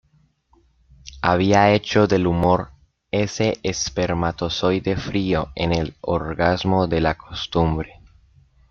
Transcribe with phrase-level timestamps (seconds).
[1.21, 2.71] Había hecho del humor
[3.11, 8.01] “Ese espermatozoide frío en el orgasmo de la costumbre...